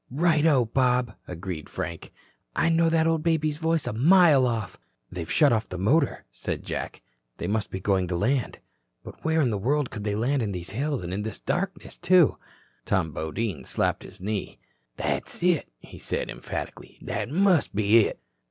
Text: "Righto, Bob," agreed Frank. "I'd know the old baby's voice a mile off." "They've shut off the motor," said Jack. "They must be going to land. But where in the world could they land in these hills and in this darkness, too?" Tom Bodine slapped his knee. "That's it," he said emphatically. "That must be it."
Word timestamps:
"Righto, 0.09 0.65
Bob," 0.65 1.13
agreed 1.27 1.69
Frank. 1.69 2.11
"I'd 2.55 2.73
know 2.73 2.89
the 2.89 3.05
old 3.05 3.21
baby's 3.21 3.57
voice 3.57 3.85
a 3.85 3.93
mile 3.93 4.47
off." 4.47 4.79
"They've 5.11 5.31
shut 5.31 5.53
off 5.53 5.69
the 5.69 5.77
motor," 5.77 6.25
said 6.31 6.63
Jack. 6.63 7.03
"They 7.37 7.45
must 7.45 7.69
be 7.69 7.79
going 7.79 8.07
to 8.07 8.15
land. 8.15 8.57
But 9.03 9.23
where 9.23 9.41
in 9.41 9.51
the 9.51 9.59
world 9.59 9.91
could 9.91 10.03
they 10.03 10.15
land 10.15 10.41
in 10.41 10.53
these 10.53 10.71
hills 10.71 11.03
and 11.03 11.13
in 11.13 11.21
this 11.21 11.37
darkness, 11.39 11.99
too?" 11.99 12.37
Tom 12.83 13.11
Bodine 13.11 13.63
slapped 13.63 14.01
his 14.01 14.19
knee. 14.19 14.57
"That's 14.97 15.43
it," 15.43 15.69
he 15.77 15.99
said 15.99 16.31
emphatically. 16.31 16.97
"That 17.03 17.29
must 17.29 17.75
be 17.75 17.99
it." 18.07 18.19